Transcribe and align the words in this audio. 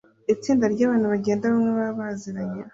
Itsinda 0.33 0.65
ryabantu 0.73 1.05
bagenda 1.13 1.45
hamwe 1.51 1.71
baba 1.77 1.99
baziranye 1.99 2.59